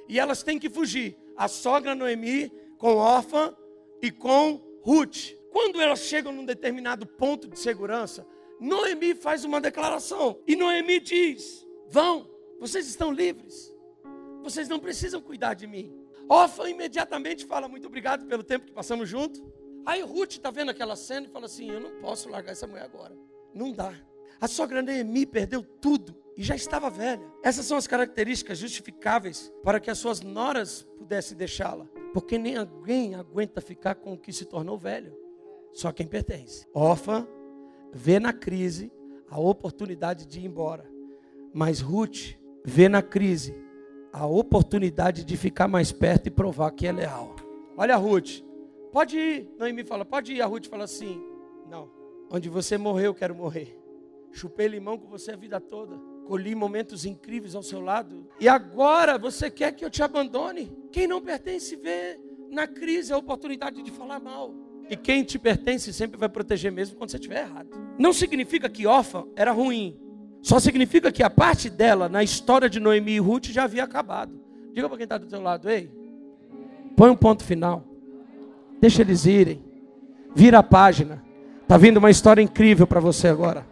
E 0.08 0.18
elas 0.18 0.42
têm 0.42 0.58
que 0.58 0.70
fugir. 0.70 1.16
A 1.36 1.48
sogra 1.48 1.94
Noemi 1.94 2.52
com 2.78 2.96
órfã 2.96 3.56
e 4.02 4.10
com 4.10 4.60
Ruth, 4.82 5.34
quando 5.50 5.80
elas 5.80 6.00
chegam 6.00 6.32
num 6.32 6.44
determinado 6.44 7.06
ponto 7.06 7.48
de 7.48 7.58
segurança, 7.58 8.26
Noemi 8.60 9.14
faz 9.14 9.44
uma 9.44 9.60
declaração. 9.60 10.40
E 10.46 10.54
Noemi 10.54 11.00
diz: 11.00 11.66
Vão, 11.88 12.28
vocês 12.60 12.86
estão 12.86 13.12
livres. 13.12 13.74
Vocês 14.42 14.68
não 14.68 14.78
precisam 14.78 15.20
cuidar 15.20 15.54
de 15.54 15.66
mim. 15.66 15.92
Orfa 16.28 16.68
imediatamente 16.68 17.44
fala: 17.44 17.68
Muito 17.68 17.86
obrigado 17.86 18.26
pelo 18.26 18.42
tempo 18.42 18.66
que 18.66 18.72
passamos 18.72 19.08
junto. 19.08 19.42
Aí 19.84 20.02
Ruth 20.02 20.32
está 20.32 20.50
vendo 20.50 20.70
aquela 20.70 20.96
cena 20.96 21.26
e 21.26 21.30
fala 21.30 21.46
assim: 21.46 21.70
Eu 21.70 21.80
não 21.80 22.00
posso 22.00 22.28
largar 22.28 22.52
essa 22.52 22.66
mulher 22.66 22.84
agora. 22.84 23.16
Não 23.54 23.72
dá. 23.72 23.94
A 24.40 24.48
sogra 24.48 24.82
Neemi 24.82 25.26
perdeu 25.26 25.62
tudo 25.62 26.16
e 26.36 26.42
já 26.42 26.54
estava 26.54 26.90
velha. 26.90 27.22
Essas 27.42 27.66
são 27.66 27.76
as 27.76 27.86
características 27.86 28.58
justificáveis 28.58 29.52
para 29.62 29.78
que 29.78 29.90
as 29.90 29.98
suas 29.98 30.20
noras 30.20 30.82
pudessem 30.98 31.36
deixá-la. 31.36 31.86
Porque 32.12 32.38
nem 32.38 32.56
alguém 32.56 33.14
aguenta 33.14 33.60
ficar 33.60 33.94
com 33.94 34.12
o 34.12 34.18
que 34.18 34.32
se 34.32 34.44
tornou 34.44 34.76
velho. 34.76 35.16
Só 35.72 35.92
quem 35.92 36.06
pertence. 36.06 36.66
Órfã 36.74 37.26
vê 37.92 38.18
na 38.18 38.32
crise 38.32 38.92
a 39.28 39.38
oportunidade 39.40 40.26
de 40.26 40.40
ir 40.40 40.44
embora. 40.44 40.90
Mas 41.52 41.80
Ruth 41.80 42.34
vê 42.64 42.88
na 42.88 43.02
crise 43.02 43.54
a 44.12 44.26
oportunidade 44.26 45.24
de 45.24 45.36
ficar 45.36 45.68
mais 45.68 45.90
perto 45.90 46.26
e 46.26 46.30
provar 46.30 46.70
que 46.72 46.86
é 46.86 46.92
leal. 46.92 47.34
Olha 47.76 47.96
Ruth. 47.96 48.42
Pode 48.92 49.18
ir. 49.18 49.48
Noemi 49.58 49.82
fala, 49.82 50.04
pode 50.04 50.34
ir. 50.34 50.42
A 50.42 50.46
Ruth 50.46 50.66
fala 50.66 50.84
assim: 50.84 51.20
Não. 51.68 51.90
Onde 52.30 52.48
você 52.48 52.76
morreu, 52.78 53.06
eu 53.06 53.14
quero 53.14 53.34
morrer. 53.34 53.78
Chupei 54.30 54.68
limão 54.68 54.98
com 54.98 55.08
você 55.08 55.32
a 55.32 55.36
vida 55.36 55.60
toda. 55.60 55.96
Colhi 56.26 56.54
momentos 56.54 57.04
incríveis 57.04 57.54
ao 57.54 57.62
seu 57.62 57.80
lado. 57.80 58.26
E 58.38 58.48
agora 58.48 59.18
você 59.18 59.50
quer 59.50 59.72
que 59.72 59.84
eu 59.84 59.90
te 59.90 60.02
abandone? 60.02 60.72
Quem 60.90 61.06
não 61.06 61.20
pertence 61.20 61.74
vê 61.76 62.18
na 62.50 62.66
crise 62.66 63.12
a 63.12 63.18
oportunidade 63.18 63.82
de 63.82 63.90
falar 63.90 64.20
mal. 64.20 64.54
E 64.88 64.96
quem 64.96 65.24
te 65.24 65.38
pertence 65.38 65.92
sempre 65.92 66.18
vai 66.18 66.28
proteger 66.28 66.70
mesmo 66.70 66.96
quando 66.96 67.10
você 67.10 67.16
estiver 67.16 67.42
errado. 67.42 67.70
Não 67.98 68.12
significa 68.12 68.68
que 68.68 68.86
órfã 68.86 69.26
era 69.36 69.52
ruim. 69.52 69.98
Só 70.42 70.58
significa 70.58 71.12
que 71.12 71.22
a 71.22 71.30
parte 71.30 71.70
dela 71.70 72.08
na 72.08 72.22
história 72.22 72.68
de 72.68 72.80
Noemi 72.80 73.12
e 73.12 73.18
Ruth 73.18 73.46
já 73.46 73.64
havia 73.64 73.84
acabado. 73.84 74.40
Diga 74.72 74.88
para 74.88 74.96
quem 74.96 75.04
está 75.04 75.18
do 75.18 75.26
teu 75.26 75.40
lado, 75.40 75.68
ei, 75.68 75.90
põe 76.96 77.10
um 77.10 77.16
ponto 77.16 77.44
final. 77.44 77.91
Deixa 78.82 79.00
eles 79.00 79.26
irem. 79.26 79.64
Vira 80.34 80.58
a 80.58 80.62
página. 80.62 81.22
Está 81.62 81.76
vindo 81.76 81.98
uma 81.98 82.10
história 82.10 82.42
incrível 82.42 82.84
para 82.84 82.98
você 82.98 83.28
agora. 83.28 83.64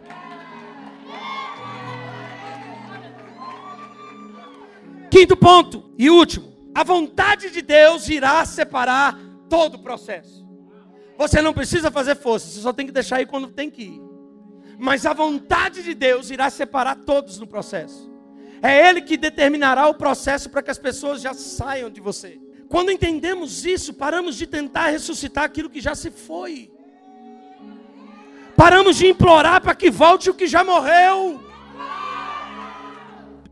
Quinto 5.09 5.35
ponto 5.35 5.91
e 5.97 6.09
último: 6.09 6.53
a 6.73 6.85
vontade 6.85 7.49
de 7.49 7.61
Deus 7.61 8.07
irá 8.07 8.45
separar 8.45 9.19
todo 9.49 9.75
o 9.75 9.83
processo. 9.83 10.47
Você 11.17 11.41
não 11.41 11.53
precisa 11.53 11.91
fazer 11.91 12.15
força, 12.15 12.47
você 12.47 12.61
só 12.61 12.71
tem 12.71 12.85
que 12.85 12.93
deixar 12.93 13.21
ir 13.21 13.27
quando 13.27 13.49
tem 13.49 13.69
que 13.69 13.83
ir. 13.83 14.01
Mas 14.79 15.05
a 15.05 15.11
vontade 15.11 15.83
de 15.83 15.93
Deus 15.93 16.31
irá 16.31 16.49
separar 16.49 16.95
todos 16.95 17.37
no 17.37 17.45
processo. 17.45 18.09
É 18.61 18.87
Ele 18.87 19.01
que 19.01 19.17
determinará 19.17 19.89
o 19.89 19.93
processo 19.93 20.49
para 20.49 20.63
que 20.63 20.71
as 20.71 20.79
pessoas 20.79 21.21
já 21.21 21.33
saiam 21.33 21.89
de 21.89 21.99
você. 21.99 22.39
Quando 22.71 22.89
entendemos 22.89 23.65
isso, 23.65 23.93
paramos 23.93 24.37
de 24.37 24.47
tentar 24.47 24.87
ressuscitar 24.87 25.43
aquilo 25.43 25.69
que 25.69 25.81
já 25.81 25.93
se 25.93 26.09
foi. 26.09 26.71
Paramos 28.55 28.95
de 28.95 29.07
implorar 29.07 29.61
para 29.61 29.75
que 29.75 29.91
volte 29.91 30.29
o 30.29 30.33
que 30.33 30.47
já 30.47 30.63
morreu. 30.63 31.41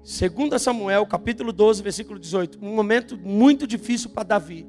2 0.02 0.62
Samuel, 0.62 1.06
capítulo 1.06 1.52
12, 1.52 1.84
versículo 1.84 2.18
18. 2.18 2.60
Um 2.62 2.74
momento 2.74 3.18
muito 3.18 3.68
difícil 3.68 4.10
para 4.12 4.24
Davi. 4.24 4.66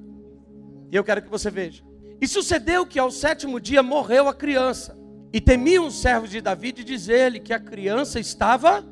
E 0.91 0.97
eu 0.97 1.05
quero 1.05 1.23
que 1.23 1.31
você 1.31 1.49
veja. 1.49 1.85
E 2.21 2.27
sucedeu 2.27 2.85
que 2.85 2.99
ao 2.99 3.13
sétimo 3.13 3.61
dia 3.61 3.85
morreu 3.85 4.29
a 4.29 4.35
criança. 4.35 4.99
E 5.33 5.41
temiam 5.41 5.87
os 5.87 6.01
servos 6.01 6.29
de 6.29 6.41
Davi 6.41 6.73
de 6.73 6.83
dizer-lhe 6.83 7.39
que 7.39 7.53
a 7.53 7.61
criança 7.61 8.19
estava. 8.19 8.85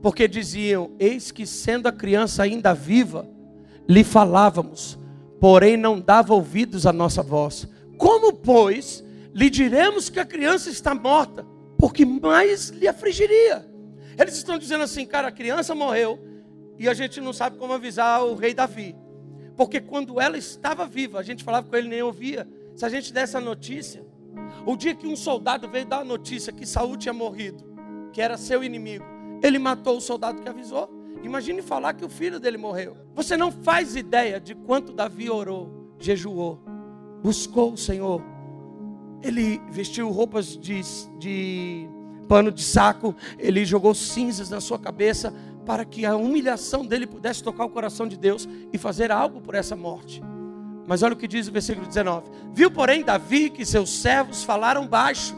Porque 0.00 0.26
diziam: 0.26 0.96
Eis 0.98 1.30
que 1.30 1.46
sendo 1.46 1.88
a 1.88 1.92
criança 1.92 2.42
ainda 2.42 2.72
viva, 2.72 3.28
lhe 3.90 4.04
falávamos, 4.04 4.96
porém 5.40 5.76
não 5.76 6.00
dava 6.00 6.32
ouvidos 6.32 6.86
à 6.86 6.92
nossa 6.92 7.24
voz. 7.24 7.66
Como, 7.98 8.32
pois, 8.32 9.04
lhe 9.34 9.50
diremos 9.50 10.08
que 10.08 10.20
a 10.20 10.24
criança 10.24 10.70
está 10.70 10.94
morta? 10.94 11.44
Porque 11.76 12.04
mais 12.04 12.68
lhe 12.68 12.86
afligiria. 12.86 13.68
Eles 14.16 14.36
estão 14.36 14.56
dizendo 14.56 14.84
assim, 14.84 15.04
cara, 15.04 15.26
a 15.26 15.32
criança 15.32 15.74
morreu 15.74 16.20
e 16.78 16.88
a 16.88 16.94
gente 16.94 17.20
não 17.20 17.32
sabe 17.32 17.58
como 17.58 17.72
avisar 17.72 18.24
o 18.24 18.36
rei 18.36 18.54
Davi. 18.54 18.94
Porque 19.56 19.80
quando 19.80 20.20
ela 20.20 20.38
estava 20.38 20.86
viva, 20.86 21.18
a 21.18 21.22
gente 21.24 21.42
falava 21.42 21.68
com 21.68 21.74
ele 21.74 21.88
nem 21.88 22.00
ouvia. 22.00 22.46
Se 22.76 22.84
a 22.84 22.88
gente 22.88 23.12
desse 23.12 23.36
a 23.36 23.40
notícia, 23.40 24.06
o 24.64 24.76
dia 24.76 24.94
que 24.94 25.06
um 25.08 25.16
soldado 25.16 25.68
veio 25.68 25.84
dar 25.84 26.02
a 26.02 26.04
notícia 26.04 26.52
que 26.52 26.64
Saul 26.64 26.96
tinha 26.96 27.12
morrido, 27.12 27.64
que 28.12 28.22
era 28.22 28.36
seu 28.36 28.62
inimigo, 28.62 29.04
ele 29.42 29.58
matou 29.58 29.96
o 29.96 30.00
soldado 30.00 30.40
que 30.40 30.48
avisou. 30.48 30.99
Imagine 31.22 31.62
falar 31.62 31.94
que 31.94 32.04
o 32.04 32.08
filho 32.08 32.40
dele 32.40 32.56
morreu. 32.56 32.96
Você 33.14 33.36
não 33.36 33.52
faz 33.52 33.94
ideia 33.96 34.40
de 34.40 34.54
quanto 34.54 34.92
Davi 34.92 35.28
orou, 35.28 35.94
jejuou, 35.98 36.62
buscou 37.22 37.72
o 37.72 37.78
Senhor. 37.78 38.22
Ele 39.22 39.60
vestiu 39.70 40.10
roupas 40.10 40.56
de, 40.56 40.80
de 41.18 41.86
pano 42.26 42.50
de 42.50 42.62
saco, 42.62 43.14
ele 43.38 43.64
jogou 43.64 43.94
cinzas 43.94 44.48
na 44.48 44.60
sua 44.60 44.78
cabeça 44.78 45.34
para 45.66 45.84
que 45.84 46.06
a 46.06 46.16
humilhação 46.16 46.86
dele 46.86 47.06
pudesse 47.06 47.42
tocar 47.42 47.64
o 47.64 47.70
coração 47.70 48.08
de 48.08 48.16
Deus 48.16 48.48
e 48.72 48.78
fazer 48.78 49.12
algo 49.12 49.40
por 49.40 49.54
essa 49.54 49.76
morte. 49.76 50.22
Mas 50.86 51.02
olha 51.02 51.14
o 51.14 51.16
que 51.16 51.28
diz 51.28 51.48
o 51.48 51.52
versículo 51.52 51.86
19: 51.86 52.30
Viu, 52.52 52.70
porém, 52.70 53.04
Davi 53.04 53.50
que 53.50 53.64
seus 53.66 53.90
servos 53.90 54.42
falaram 54.42 54.86
baixo, 54.86 55.36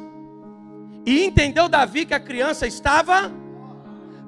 e 1.05 1.25
entendeu 1.25 1.69
Davi 1.69 2.07
que 2.07 2.15
a 2.15 2.21
criança 2.21 2.67
estava, 2.67 3.33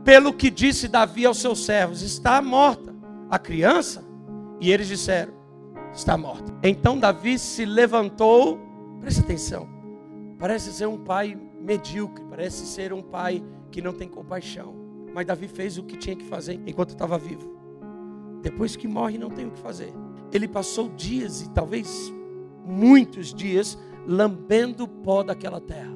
pelo 0.04 0.32
que 0.32 0.50
disse 0.50 0.86
Davi 0.86 1.24
aos 1.24 1.38
seus 1.38 1.64
servos: 1.64 2.02
Está 2.02 2.40
morta 2.42 2.94
a 3.30 3.38
criança, 3.38 4.04
e 4.60 4.70
eles 4.70 4.86
disseram: 4.86 5.32
Está 5.92 6.16
morta. 6.16 6.52
Então 6.62 6.98
Davi 6.98 7.38
se 7.38 7.64
levantou, 7.64 8.60
presta 9.00 9.22
atenção, 9.22 9.68
parece 10.38 10.72
ser 10.72 10.86
um 10.86 10.98
pai 10.98 11.36
medíocre, 11.60 12.24
parece 12.28 12.66
ser 12.66 12.92
um 12.92 13.02
pai 13.02 13.42
que 13.70 13.80
não 13.80 13.92
tem 13.92 14.08
compaixão. 14.08 14.74
Mas 15.14 15.26
Davi 15.26 15.48
fez 15.48 15.78
o 15.78 15.84
que 15.84 15.96
tinha 15.96 16.16
que 16.16 16.24
fazer 16.24 16.60
enquanto 16.66 16.90
estava 16.90 17.16
vivo. 17.16 17.54
Depois 18.42 18.76
que 18.76 18.86
morre, 18.86 19.16
não 19.16 19.30
tem 19.30 19.46
o 19.46 19.50
que 19.50 19.60
fazer. 19.60 19.92
Ele 20.32 20.48
passou 20.48 20.88
dias 20.88 21.40
e 21.40 21.50
talvez 21.50 22.12
muitos 22.64 23.32
dias 23.32 23.78
lambendo 24.06 24.84
o 24.84 24.88
pó 24.88 25.22
daquela 25.22 25.60
terra. 25.60 25.94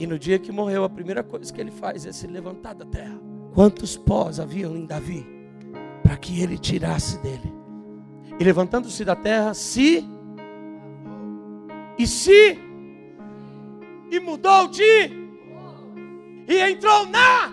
E 0.00 0.06
no 0.06 0.18
dia 0.18 0.38
que 0.38 0.50
morreu, 0.50 0.82
a 0.82 0.88
primeira 0.88 1.22
coisa 1.22 1.52
que 1.52 1.60
ele 1.60 1.70
faz 1.70 2.06
é 2.06 2.10
se 2.10 2.26
levantar 2.26 2.74
da 2.74 2.86
terra. 2.86 3.20
Quantos 3.52 3.98
pós 3.98 4.40
haviam 4.40 4.74
em 4.74 4.86
Davi 4.86 5.26
para 6.02 6.16
que 6.16 6.40
ele 6.40 6.56
tirasse 6.56 7.18
dele? 7.18 7.52
E 8.38 8.42
levantando-se 8.42 9.04
da 9.04 9.14
terra, 9.14 9.52
se 9.52 10.02
e 11.98 12.06
se 12.06 12.58
e 14.10 14.18
mudou 14.20 14.68
de 14.68 15.10
e 16.48 16.58
entrou 16.70 17.04
na 17.04 17.52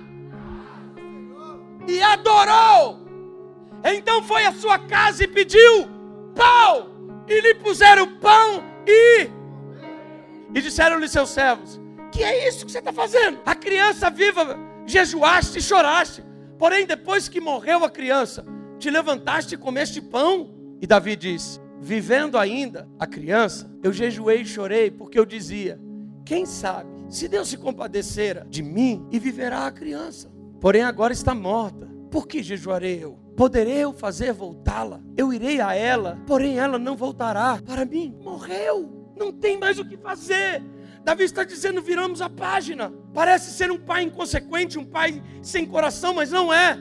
e 1.85 2.01
adorou. 2.01 3.05
Então 3.83 4.23
foi 4.23 4.45
à 4.45 4.53
sua 4.53 4.79
casa 4.79 5.25
e 5.25 5.27
pediu 5.27 5.85
pão 6.33 6.91
e 7.27 7.41
lhe 7.41 7.55
puseram 7.55 8.07
pão 8.19 8.63
e 8.87 9.29
e 10.55 10.61
disseram-lhe 10.61 11.09
seus 11.09 11.27
servos: 11.27 11.86
Que 12.17 12.23
é 12.23 12.49
isso 12.49 12.65
que 12.65 12.71
você 12.71 12.79
está 12.79 12.91
fazendo? 12.91 13.37
A 13.45 13.53
criança 13.53 14.09
viva, 14.09 14.57
jejuaste 14.87 15.59
e 15.59 15.61
choraste. 15.61 16.23
Porém, 16.57 16.87
depois 16.87 17.29
que 17.29 17.39
morreu 17.39 17.85
a 17.85 17.91
criança, 17.91 18.43
te 18.79 18.89
levantaste 18.89 19.53
e 19.53 19.57
comeste 19.57 20.01
pão. 20.01 20.49
E 20.81 20.87
Davi 20.87 21.15
disse: 21.15 21.61
Vivendo 21.79 22.35
ainda 22.35 22.89
a 22.97 23.05
criança, 23.05 23.71
eu 23.83 23.93
jejuei 23.93 24.41
e 24.41 24.45
chorei, 24.47 24.89
porque 24.89 25.19
eu 25.19 25.27
dizia: 25.27 25.79
quem 26.25 26.43
sabe, 26.47 26.89
se 27.07 27.27
Deus 27.27 27.49
se 27.49 27.57
compadecera 27.57 28.47
de 28.49 28.63
mim 28.63 29.07
e 29.11 29.19
viverá 29.19 29.67
a 29.67 29.71
criança. 29.71 30.31
Porém 30.59 30.81
agora 30.81 31.13
está 31.13 31.35
morta. 31.35 31.87
Por 32.09 32.27
que 32.27 32.41
jejuarei 32.41 32.97
eu? 32.99 33.19
Poderei 33.35 33.77
eu 33.77 33.93
fazer 33.93 34.33
voltá-la? 34.33 35.01
Eu 35.15 35.31
irei 35.31 35.61
a 35.61 35.75
ela, 35.75 36.19
porém 36.25 36.57
ela 36.57 36.79
não 36.79 36.95
voltará 36.95 37.61
para 37.63 37.85
mim. 37.85 38.17
Morreu. 38.23 39.13
Não 39.15 39.31
tem 39.31 39.55
mais 39.55 39.77
o 39.77 39.85
que 39.85 39.97
fazer. 39.97 40.63
Davi 41.07 41.23
está 41.23 41.45
dizendo: 41.45 41.81
viramos 41.81 42.21
a 42.21 42.29
página. 42.29 42.91
Parece 43.13 43.51
ser 43.51 43.71
um 43.71 43.77
pai 43.77 44.03
inconsequente, 44.03 44.77
um 44.77 44.83
pai 44.83 45.23
sem 45.41 45.65
coração, 45.65 46.13
mas 46.13 46.31
não 46.31 46.53
é. 46.53 46.77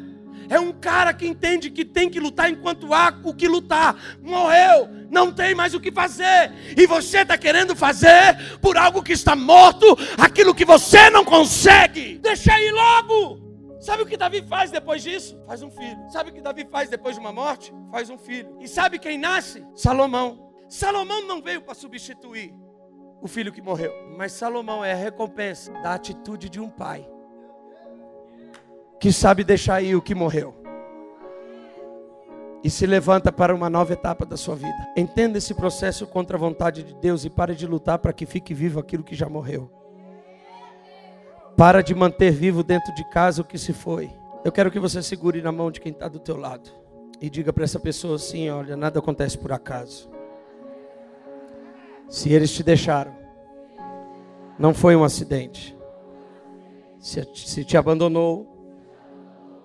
É 0.49 0.59
um 0.59 0.73
cara 0.73 1.15
que 1.15 1.29
entende 1.29 1.71
que 1.71 1.85
tem 1.85 2.11
que 2.11 2.19
lutar 2.19 2.51
enquanto 2.51 2.93
há 2.93 3.17
o 3.23 3.33
que 3.33 3.47
lutar. 3.47 3.95
Morreu, 4.21 4.89
não 5.13 5.33
tem 5.33 5.55
mais 5.55 5.75
o 5.75 5.81
que 5.81 5.93
fazer. 5.93 6.53
E 6.77 6.89
você 6.89 7.19
está 7.19 7.39
querendo 7.39 7.77
fazer 7.77 8.59
por 8.61 8.77
algo 8.77 9.01
que 9.01 9.13
está 9.13 9.37
morto, 9.37 9.97
aquilo 10.19 10.57
que 10.57 10.65
você 10.65 11.09
não 11.09 11.25
consegue. 11.25 12.19
Deixa 12.19 12.53
aí 12.53 12.73
logo. 12.73 13.79
Sabe 13.79 14.03
o 14.03 14.07
que 14.07 14.17
Davi 14.17 14.43
faz 14.43 14.73
depois 14.73 15.05
disso? 15.05 15.41
Faz 15.47 15.63
um 15.63 15.71
filho. 15.71 15.99
Sabe 16.11 16.31
o 16.31 16.33
que 16.33 16.41
Davi 16.41 16.67
faz 16.69 16.91
depois 16.91 17.15
de 17.15 17.21
uma 17.21 17.33
morte? 17.33 17.73
Faz 17.93 18.11
um 18.11 18.19
filho. 18.19 18.57
E 18.61 18.67
sabe 18.67 18.99
quem 18.99 19.19
nasce? 19.19 19.65
Salomão. 19.77 20.53
Salomão 20.69 21.29
não 21.29 21.41
veio 21.41 21.63
para 21.63 21.75
substituir 21.75 22.53
o 23.21 23.29
filho 23.29 23.53
que 23.53 23.63
morreu, 23.63 23.93
mas 24.17 24.33
Salomão 24.33 24.85
é 24.85 24.93
a 24.93 24.97
recompensa 24.97 25.73
da 25.83 25.95
atitude 25.95 26.49
de 26.49 26.61
um 26.61 26.69
pai 26.69 27.09
que 29.01 29.13
sabe 29.13 29.45
deixar 29.45 29.77
aí 29.77 29.95
o 29.95 30.03
que 30.03 30.15
morreu 30.15 30.55
e 32.65 32.71
se 32.71 32.87
levanta 32.87 33.31
para 33.31 33.55
uma 33.55 33.71
nova 33.71 33.93
etapa 33.93 34.27
da 34.27 34.37
sua 34.37 34.57
vida. 34.57 34.89
Entenda 34.97 35.39
esse 35.39 35.55
processo 35.55 36.07
contra 36.07 36.37
a 36.37 36.41
vontade 36.41 36.83
de 36.83 36.95
Deus 36.95 37.25
e 37.25 37.31
pare 37.31 37.55
de 37.55 37.67
lutar 37.67 37.99
para 37.99 38.13
que 38.13 38.27
fique 38.27 38.53
vivo 38.53 38.81
aquilo 38.81 39.05
que 39.05 39.15
já 39.15 39.29
morreu. 39.29 39.71
Para 41.57 41.81
de 41.81 41.95
manter 41.95 42.33
vivo 42.33 42.63
dentro 42.63 42.93
de 42.95 43.09
casa 43.11 43.43
o 43.43 43.45
que 43.45 43.57
se 43.57 43.73
foi. 43.73 44.11
Eu 44.45 44.51
quero 44.51 44.71
que 44.71 44.81
você 44.81 45.03
segure 45.03 45.41
na 45.41 45.53
mão 45.53 45.71
de 45.71 45.81
quem 45.81 45.93
está 45.93 46.09
do 46.09 46.19
teu 46.19 46.37
lado 46.37 46.71
e 47.21 47.31
diga 47.31 47.53
para 47.53 47.65
essa 47.65 47.79
pessoa 47.79 48.17
assim: 48.17 48.51
olha, 48.51 48.77
nada 48.77 48.99
acontece 48.99 49.39
por 49.39 49.53
acaso. 49.53 50.16
Se 52.09 52.33
eles 52.33 52.53
te 52.53 52.63
deixaram, 52.63 53.15
não 54.59 54.73
foi 54.73 54.97
um 54.97 55.05
acidente. 55.05 55.77
Se, 56.99 57.27
se 57.35 57.65
te 57.65 57.77
abandonou, 57.77 58.47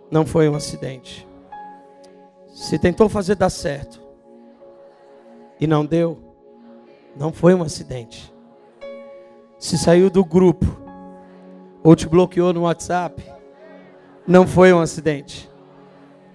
não 0.09 0.25
foi 0.25 0.49
um 0.49 0.55
acidente. 0.55 1.27
Se 2.53 2.77
tentou 2.77 3.07
fazer 3.07 3.35
dar 3.35 3.49
certo 3.49 4.01
e 5.59 5.65
não 5.65 5.85
deu, 5.85 6.17
não 7.15 7.31
foi 7.31 7.53
um 7.53 7.61
acidente. 7.61 8.33
Se 9.57 9.77
saiu 9.77 10.09
do 10.09 10.25
grupo 10.25 10.65
ou 11.83 11.95
te 11.95 12.07
bloqueou 12.07 12.51
no 12.51 12.63
WhatsApp, 12.63 13.23
não 14.27 14.45
foi 14.45 14.73
um 14.73 14.79
acidente. 14.79 15.49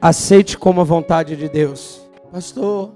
Aceite 0.00 0.56
como 0.56 0.80
a 0.80 0.84
vontade 0.84 1.36
de 1.36 1.48
Deus. 1.48 2.08
Pastor, 2.30 2.92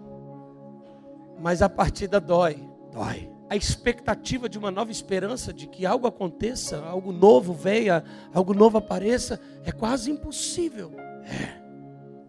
mas 1.41 1.63
a 1.63 1.69
partida 1.69 2.21
dói. 2.21 2.70
Dói. 2.93 3.31
A 3.49 3.57
expectativa 3.57 4.49
de 4.49 4.59
uma 4.59 4.71
nova 4.71 4.93
esperança, 4.93 5.53
de 5.53 5.67
que 5.67 5.85
algo 5.85 6.07
aconteça, 6.07 6.81
algo 6.85 7.13
novo 7.13 7.53
venha, 7.53 8.05
algo 8.33 8.55
novo 8.55 8.79
apareça, 8.79 9.41
é 9.65 9.73
quase 9.73 10.11
impossível. 10.11 10.93
É. 11.25 11.61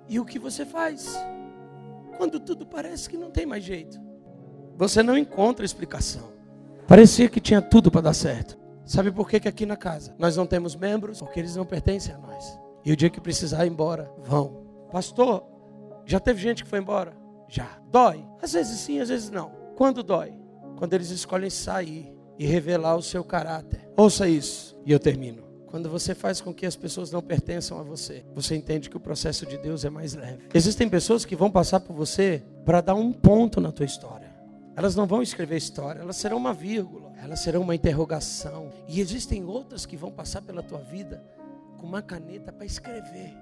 E 0.07 0.19
o 0.19 0.25
que 0.25 0.39
você 0.39 0.65
faz? 0.65 1.15
Quando 2.17 2.39
tudo 2.39 2.65
parece 2.65 3.09
que 3.09 3.17
não 3.17 3.29
tem 3.29 3.45
mais 3.45 3.63
jeito. 3.63 3.99
Você 4.77 5.03
não 5.03 5.17
encontra 5.17 5.63
explicação. 5.63 6.31
Parecia 6.87 7.29
que 7.29 7.39
tinha 7.39 7.61
tudo 7.61 7.91
para 7.91 8.01
dar 8.01 8.13
certo. 8.13 8.59
Sabe 8.83 9.11
por 9.11 9.29
que, 9.29 9.39
que 9.39 9.47
aqui 9.47 9.65
na 9.65 9.77
casa 9.77 10.15
nós 10.17 10.35
não 10.35 10.45
temos 10.45 10.75
membros? 10.75 11.19
Porque 11.19 11.39
eles 11.39 11.55
não 11.55 11.65
pertencem 11.65 12.13
a 12.13 12.17
nós. 12.17 12.59
E 12.83 12.91
o 12.91 12.97
dia 12.97 13.09
que 13.09 13.21
precisar 13.21 13.65
ir 13.65 13.71
embora, 13.71 14.11
vão. 14.23 14.65
Pastor, 14.91 15.45
já 16.05 16.19
teve 16.19 16.41
gente 16.41 16.63
que 16.63 16.69
foi 16.69 16.79
embora? 16.79 17.13
Já. 17.47 17.79
Dói? 17.91 18.25
Às 18.41 18.53
vezes 18.53 18.79
sim, 18.79 18.99
às 18.99 19.09
vezes 19.09 19.29
não. 19.29 19.51
Quando 19.75 20.03
dói? 20.03 20.40
Quando 20.81 20.95
eles 20.95 21.11
escolhem 21.11 21.51
sair 21.51 22.11
e 22.39 22.45
revelar 22.47 22.95
o 22.95 23.03
seu 23.03 23.23
caráter. 23.23 23.87
Ouça 23.95 24.27
isso 24.27 24.75
e 24.83 24.91
eu 24.91 24.99
termino. 24.99 25.43
Quando 25.67 25.87
você 25.87 26.15
faz 26.15 26.41
com 26.41 26.51
que 26.51 26.65
as 26.65 26.75
pessoas 26.75 27.11
não 27.11 27.21
pertençam 27.21 27.79
a 27.79 27.83
você, 27.83 28.25
você 28.33 28.55
entende 28.55 28.89
que 28.89 28.97
o 28.97 28.99
processo 28.99 29.45
de 29.45 29.59
Deus 29.59 29.85
é 29.85 29.91
mais 29.91 30.15
leve. 30.15 30.47
Existem 30.51 30.89
pessoas 30.89 31.23
que 31.23 31.35
vão 31.35 31.51
passar 31.51 31.81
por 31.81 31.95
você 31.95 32.41
para 32.65 32.81
dar 32.81 32.95
um 32.95 33.13
ponto 33.13 33.61
na 33.61 33.71
tua 33.71 33.85
história. 33.85 34.33
Elas 34.75 34.95
não 34.95 35.05
vão 35.05 35.21
escrever 35.21 35.55
história, 35.55 35.99
elas 35.99 36.17
serão 36.17 36.37
uma 36.37 36.51
vírgula, 36.51 37.13
elas 37.21 37.41
serão 37.41 37.61
uma 37.61 37.75
interrogação. 37.75 38.71
E 38.87 38.99
existem 38.99 39.45
outras 39.45 39.85
que 39.85 39.95
vão 39.95 40.09
passar 40.09 40.41
pela 40.41 40.63
tua 40.63 40.79
vida 40.79 41.23
com 41.77 41.85
uma 41.85 42.01
caneta 42.01 42.51
para 42.51 42.65
escrever. 42.65 43.37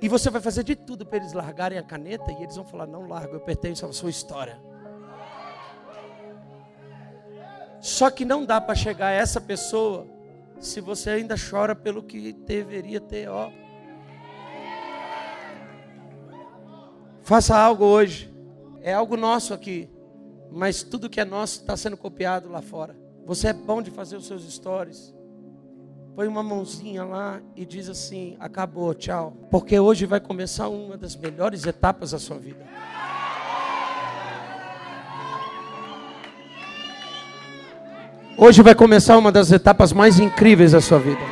E 0.00 0.08
você 0.08 0.30
vai 0.30 0.40
fazer 0.40 0.62
de 0.62 0.76
tudo 0.76 1.04
para 1.04 1.16
eles 1.16 1.32
largarem 1.32 1.76
a 1.76 1.82
caneta 1.82 2.30
e 2.30 2.44
eles 2.44 2.54
vão 2.54 2.64
falar: 2.64 2.86
Não 2.86 3.08
largo, 3.08 3.34
eu 3.34 3.40
pertenço 3.40 3.84
à 3.84 3.92
sua 3.92 4.10
história. 4.10 4.64
Só 7.86 8.10
que 8.10 8.24
não 8.24 8.44
dá 8.44 8.60
para 8.60 8.74
chegar 8.74 9.06
a 9.06 9.12
essa 9.12 9.40
pessoa 9.40 10.08
se 10.58 10.80
você 10.80 11.10
ainda 11.10 11.36
chora 11.38 11.72
pelo 11.72 12.02
que 12.02 12.32
deveria 12.32 13.00
ter, 13.00 13.28
ó. 13.28 13.48
Faça 17.22 17.56
algo 17.56 17.84
hoje. 17.84 18.34
É 18.80 18.92
algo 18.92 19.16
nosso 19.16 19.54
aqui. 19.54 19.88
Mas 20.50 20.82
tudo 20.82 21.08
que 21.08 21.20
é 21.20 21.24
nosso 21.24 21.60
está 21.60 21.76
sendo 21.76 21.96
copiado 21.96 22.48
lá 22.48 22.60
fora. 22.60 22.96
Você 23.24 23.48
é 23.48 23.52
bom 23.52 23.80
de 23.80 23.92
fazer 23.92 24.16
os 24.16 24.26
seus 24.26 24.42
stories 24.52 25.14
põe 26.16 26.26
uma 26.26 26.42
mãozinha 26.42 27.04
lá 27.04 27.42
e 27.54 27.66
diz 27.66 27.90
assim: 27.90 28.36
acabou, 28.40 28.94
tchau. 28.94 29.36
Porque 29.50 29.78
hoje 29.78 30.06
vai 30.06 30.18
começar 30.18 30.66
uma 30.66 30.96
das 30.96 31.14
melhores 31.14 31.66
etapas 31.66 32.12
da 32.12 32.18
sua 32.18 32.38
vida. 32.38 32.66
Hoje 38.38 38.60
vai 38.60 38.74
começar 38.74 39.16
uma 39.16 39.32
das 39.32 39.50
etapas 39.50 39.94
mais 39.94 40.20
incríveis 40.20 40.72
da 40.72 40.80
sua 40.82 40.98
vida. 40.98 41.22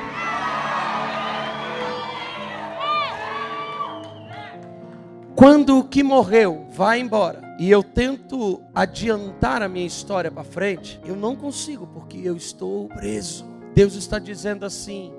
Quando 5.37 5.79
o 5.79 5.85
que 5.85 6.03
morreu 6.03 6.67
vai 6.71 7.01
embora 7.01 7.43
e 7.59 7.71
eu 7.71 7.83
tento 7.83 8.63
adiantar 8.75 9.61
a 9.61 9.69
minha 9.69 9.87
história 9.87 10.31
para 10.31 10.45
frente, 10.45 10.99
eu 11.05 11.15
não 11.15 11.37
consigo 11.37 11.87
porque 11.87 12.17
eu 12.25 12.39
estou 12.39 12.89
preso. 12.89 13.45
Deus 13.75 13.95
está 13.97 14.19
dizendo 14.19 14.65
assim: 14.65 15.13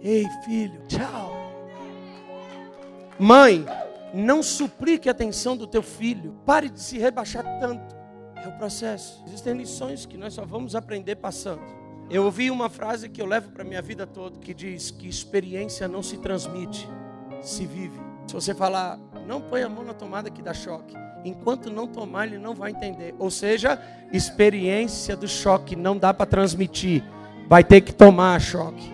Ei, 0.00 0.24
filho, 0.44 0.80
tchau. 0.86 1.36
Mãe, 3.18 3.66
não 4.14 4.44
suplique 4.44 5.08
a 5.08 5.12
atenção 5.12 5.56
do 5.56 5.66
teu 5.66 5.82
filho. 5.82 6.36
Pare 6.46 6.68
de 6.68 6.80
se 6.80 6.98
rebaixar 6.98 7.42
tanto. 7.58 8.01
É 8.42 8.48
o 8.48 8.52
processo. 8.52 9.22
Existem 9.26 9.54
lições 9.54 10.04
que 10.04 10.18
nós 10.18 10.34
só 10.34 10.44
vamos 10.44 10.74
aprender 10.74 11.16
passando. 11.16 11.62
Eu 12.10 12.24
ouvi 12.24 12.50
uma 12.50 12.68
frase 12.68 13.08
que 13.08 13.22
eu 13.22 13.26
levo 13.26 13.50
para 13.50 13.64
minha 13.64 13.80
vida 13.80 14.06
toda 14.06 14.38
que 14.38 14.52
diz 14.52 14.90
que 14.90 15.08
experiência 15.08 15.86
não 15.86 16.02
se 16.02 16.18
transmite, 16.18 16.88
se 17.40 17.64
vive. 17.64 17.98
Se 18.26 18.34
você 18.34 18.54
falar, 18.54 18.98
não 19.26 19.40
põe 19.40 19.62
a 19.62 19.68
mão 19.68 19.84
na 19.84 19.94
tomada 19.94 20.28
que 20.28 20.42
dá 20.42 20.52
choque. 20.52 20.94
Enquanto 21.24 21.70
não 21.70 21.86
tomar, 21.86 22.26
ele 22.26 22.38
não 22.38 22.54
vai 22.54 22.72
entender. 22.72 23.14
Ou 23.18 23.30
seja, 23.30 23.80
experiência 24.12 25.16
do 25.16 25.28
choque 25.28 25.76
não 25.76 25.96
dá 25.96 26.12
para 26.12 26.26
transmitir 26.26 27.04
vai 27.48 27.62
ter 27.62 27.80
que 27.80 27.92
tomar 27.92 28.40
choque. 28.40 28.92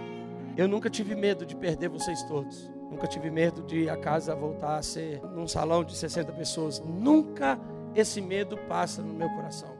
Eu 0.56 0.66
nunca 0.66 0.90
tive 0.90 1.14
medo 1.14 1.46
de 1.46 1.54
perder 1.54 1.88
vocês 1.88 2.22
todos. 2.24 2.70
Nunca 2.90 3.06
tive 3.06 3.30
medo 3.30 3.62
de 3.62 3.88
a 3.88 3.96
casa 3.96 4.34
voltar 4.34 4.76
a 4.76 4.82
ser 4.82 5.22
num 5.34 5.46
salão 5.46 5.84
de 5.84 5.96
60 5.96 6.32
pessoas. 6.32 6.82
Nunca 6.84 7.58
esse 7.94 8.20
medo 8.20 8.56
passa 8.68 9.02
no 9.02 9.12
meu 9.12 9.28
coração. 9.30 9.76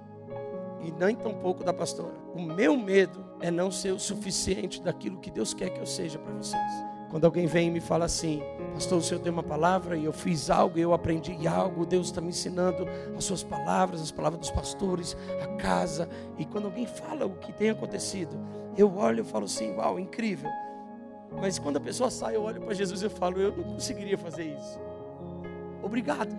E 0.83 0.91
nem 0.93 1.15
tampouco 1.15 1.65
da 1.65 1.73
pastora. 1.73 2.15
O 2.35 2.41
meu 2.41 2.77
medo 2.77 3.25
é 3.41 3.51
não 3.51 3.71
ser 3.71 3.93
o 3.93 3.99
suficiente 3.99 4.83
daquilo 4.83 5.19
que 5.19 5.31
Deus 5.31 5.53
quer 5.53 5.71
que 5.71 5.81
eu 5.81 5.87
seja 5.87 6.19
para 6.19 6.33
vocês. 6.35 6.89
Quando 7.11 7.25
alguém 7.25 7.47
vem 7.47 7.69
e 7.69 7.71
me 7.71 7.81
fala 7.81 8.05
assim, 8.05 8.43
pastor, 8.75 8.99
o 8.99 9.03
senhor 9.03 9.21
deu 9.21 9.33
uma 9.33 9.43
palavra 9.43 9.97
e 9.97 10.05
eu 10.05 10.13
fiz 10.13 10.51
algo, 10.51 10.79
eu 10.79 10.93
aprendi 10.93 11.49
algo, 11.49 11.87
Deus 11.87 12.09
está 12.09 12.21
me 12.21 12.29
ensinando 12.29 12.87
as 13.17 13.25
suas 13.25 13.43
palavras, 13.43 14.03
as 14.03 14.11
palavras 14.11 14.41
dos 14.41 14.51
pastores, 14.51 15.17
a 15.43 15.47
casa. 15.57 16.09
E 16.37 16.45
quando 16.45 16.67
alguém 16.67 16.87
fala 16.87 17.25
o 17.25 17.37
que 17.37 17.51
tem 17.53 17.71
acontecido, 17.71 18.39
eu 18.77 18.95
olho 18.95 19.23
e 19.23 19.25
falo 19.25 19.47
assim, 19.47 19.75
uau, 19.75 19.99
incrível. 19.99 20.51
Mas 21.41 21.59
quando 21.59 21.79
a 21.79 21.81
pessoa 21.81 22.11
sai, 22.11 22.37
eu 22.37 22.43
olho 22.43 22.61
para 22.61 22.75
Jesus 22.75 23.03
e 23.03 23.09
falo, 23.09 23.41
eu 23.41 23.57
não 23.57 23.65
conseguiria 23.65 24.19
fazer 24.19 24.45
isso. 24.45 24.79
Obrigado. 25.83 26.37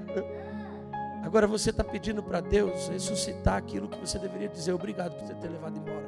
Agora 1.24 1.46
você 1.48 1.70
está 1.70 1.84
pedindo 1.84 2.24
para 2.24 2.42
Deus 2.42 2.88
ressuscitar 2.88 3.58
aquilo 3.58 3.88
que 3.88 4.00
você 4.00 4.18
deveria 4.18 4.48
dizer 4.48 4.74
obrigado 4.74 5.16
por 5.16 5.36
ter 5.36 5.48
levado 5.48 5.78
embora. 5.78 6.06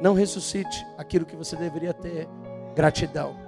Não 0.00 0.14
ressuscite 0.14 0.86
aquilo 0.96 1.26
que 1.26 1.36
você 1.36 1.56
deveria 1.56 1.92
ter 1.92 2.28
gratidão. 2.74 3.45